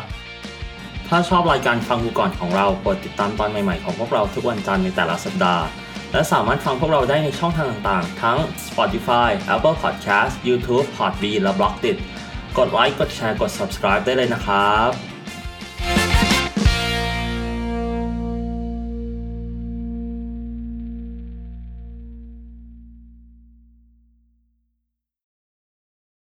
[1.10, 5.66] ถ้าชอบรายการฟังกูก่อนของเรากดติดตามตอนใหม่ๆของพวกเราทุกวันจันทร์ในแต่ละสัปดาห์
[6.12, 11.98] และสามารถฟังพวกเราได้ในช่องทางต่างๆ ทั้ง Spotify, Apple Podcast, YouTube, Podbean และ b l o g d i t
[12.58, 15.13] กดไลค์กดแชร์กด subscribe ได้เลยนะครับ